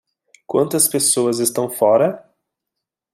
[0.47, 2.27] Quantas pessoas estão fora?